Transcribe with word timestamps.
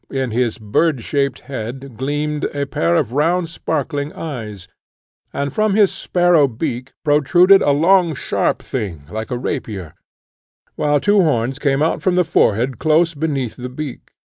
In 0.09 0.31
his 0.31 0.57
bird 0.57 1.03
shaped 1.03 1.41
head 1.41 1.95
gleamed 1.95 2.45
a 2.55 2.65
pair 2.65 2.95
of 2.95 3.13
round 3.13 3.49
sparkling 3.49 4.11
eyes, 4.13 4.67
and 5.31 5.53
from 5.53 5.75
his 5.75 5.91
sparrow 5.91 6.47
beak 6.47 6.93
protruded 7.05 7.61
a 7.61 7.69
long 7.69 8.15
sharp 8.15 8.63
thing 8.63 9.03
like 9.11 9.29
a 9.29 9.37
rapier, 9.37 9.93
while 10.75 10.99
two 10.99 11.21
horns 11.21 11.59
came 11.59 11.83
out 11.83 12.01
from 12.01 12.15
the 12.15 12.23
forehead 12.23 12.79
close 12.79 13.13
below 13.13 13.47
the 13.49 13.69
beak. 13.69 14.09